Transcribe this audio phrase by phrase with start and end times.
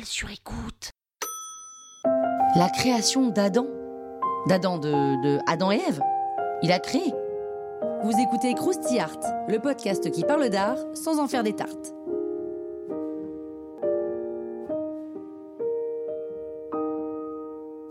[0.00, 0.90] Sur écoute.
[2.56, 3.66] La création d'Adam.
[4.46, 4.90] D'Adam de,
[5.22, 6.00] de Adam et Ève.
[6.62, 7.12] Il a créé.
[8.02, 11.94] Vous écoutez Krusty Art, le podcast qui parle d'art sans en faire des tartes.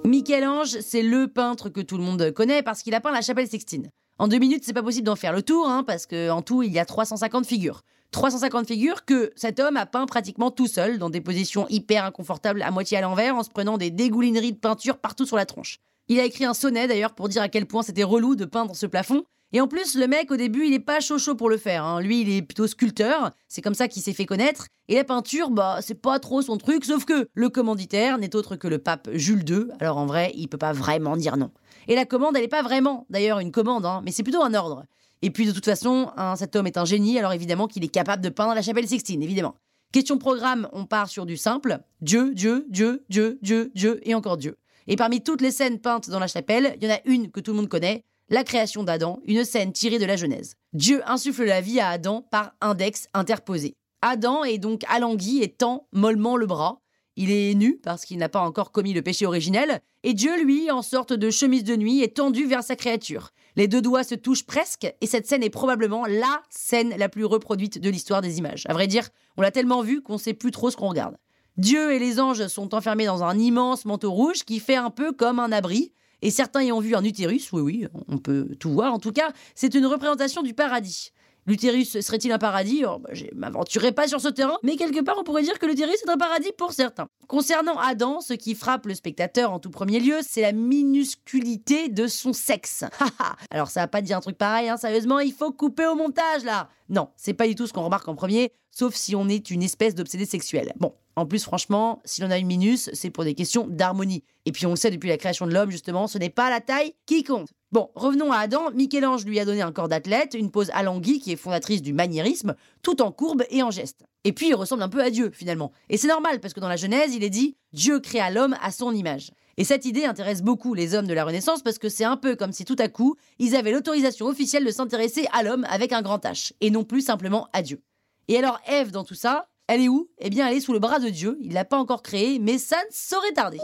[0.03, 3.47] Michel-Ange, c'est le peintre que tout le monde connaît parce qu'il a peint la chapelle
[3.47, 3.91] Sixtine.
[4.21, 6.71] En deux minutes, c'est pas possible d'en faire le tour, hein, parce qu'en tout, il
[6.71, 7.81] y a 350 figures.
[8.11, 12.61] 350 figures que cet homme a peint pratiquement tout seul, dans des positions hyper inconfortables,
[12.61, 15.79] à moitié à l'envers, en se prenant des dégoulineries de peinture partout sur la tronche.
[16.07, 18.75] Il a écrit un sonnet d'ailleurs pour dire à quel point c'était relou de peindre
[18.75, 21.49] ce plafond, et en plus, le mec, au début, il est pas chaud chaud pour
[21.49, 21.83] le faire.
[21.83, 21.99] hein.
[22.01, 23.31] Lui, il est plutôt sculpteur.
[23.49, 24.67] C'est comme ça qu'il s'est fait connaître.
[24.87, 26.85] Et la peinture, bah, c'est pas trop son truc.
[26.85, 29.65] Sauf que le commanditaire n'est autre que le pape Jules II.
[29.79, 31.51] Alors en vrai, il peut pas vraiment dire non.
[31.87, 34.53] Et la commande, elle est pas vraiment, d'ailleurs, une commande, hein, mais c'est plutôt un
[34.53, 34.85] ordre.
[35.21, 37.19] Et puis de toute façon, hein, cet homme est un génie.
[37.19, 39.55] Alors évidemment qu'il est capable de peindre la chapelle Sixtine, évidemment.
[39.91, 41.79] Question programme, on part sur du simple.
[41.99, 44.57] Dieu, Dieu, Dieu, Dieu, Dieu, Dieu et encore Dieu.
[44.87, 47.39] Et parmi toutes les scènes peintes dans la chapelle, il y en a une que
[47.39, 50.55] tout le monde connaît, la création d'Adam, une scène tirée de la Genèse.
[50.73, 53.75] Dieu insuffle la vie à Adam par index interposé.
[54.01, 56.79] Adam est donc alangui et tend mollement le bras.
[57.17, 60.71] Il est nu parce qu'il n'a pas encore commis le péché originel, et Dieu, lui,
[60.71, 63.31] en sorte de chemise de nuit, est tendu vers sa créature.
[63.57, 67.25] Les deux doigts se touchent presque, et cette scène est probablement la scène la plus
[67.25, 68.63] reproduite de l'histoire des images.
[68.69, 71.17] À vrai dire, on l'a tellement vue qu'on sait plus trop ce qu'on regarde.
[71.57, 75.11] Dieu et les anges sont enfermés dans un immense manteau rouge qui fait un peu
[75.11, 78.71] comme un abri, et certains y ont vu un utérus, oui, oui, on peut tout
[78.71, 78.93] voir.
[78.93, 81.11] En tout cas, c'est une représentation du paradis.
[81.47, 82.83] L'utérus serait-il un paradis?
[82.85, 85.57] Oh, bah, Je ne m'aventurerai pas sur ce terrain, mais quelque part, on pourrait dire
[85.57, 87.07] que l'utérus est un paradis pour certains.
[87.27, 92.05] Concernant Adam, ce qui frappe le spectateur en tout premier lieu, c'est la minusculité de
[92.05, 92.83] son sexe.
[93.49, 96.43] Alors, ça va pas dire un truc pareil, hein, sérieusement, il faut couper au montage,
[96.43, 99.49] là Non, c'est pas du tout ce qu'on remarque en premier, sauf si on est
[99.49, 100.73] une espèce d'obsédé sexuel.
[100.79, 104.23] Bon, en plus, franchement, si l'on a une minus, c'est pour des questions d'harmonie.
[104.45, 106.93] Et puis on sait depuis la création de l'homme, justement, ce n'est pas la taille
[107.05, 107.49] qui compte.
[107.71, 108.71] Bon, revenons à Adam.
[108.71, 112.55] Michel-Ange lui a donné un corps d'athlète, une pose alanguie qui est fondatrice du maniérisme,
[112.81, 114.03] tout en courbe et en geste.
[114.23, 115.71] Et puis il ressemble un peu à Dieu, finalement.
[115.89, 118.71] Et c'est normal, parce que dans la Genèse, il est dit Dieu créa l'homme à
[118.71, 119.31] son image.
[119.57, 122.35] Et cette idée intéresse beaucoup les hommes de la Renaissance parce que c'est un peu
[122.35, 126.01] comme si tout à coup, ils avaient l'autorisation officielle de s'intéresser à l'homme avec un
[126.01, 127.81] grand H, et non plus simplement à Dieu.
[128.27, 130.09] Et alors Ève, dans tout ça, elle est où?
[130.17, 131.37] Eh bien, elle est sous le bras de Dieu.
[131.39, 133.61] Il l'a pas encore créée, mais ça ne saurait tarder.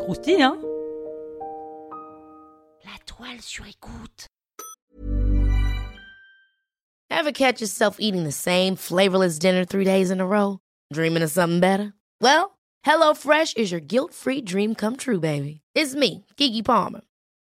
[0.00, 0.58] Croustille, hein?
[2.84, 4.26] La toile sur écoute.
[7.10, 10.58] Ever catch yourself eating the same flavorless dinner three days in a row?
[10.92, 11.94] Dreaming of something better?
[12.20, 15.62] Well, HelloFresh is your guilt-free dream come true, baby.
[15.74, 17.00] It's me, Kiki Palmer.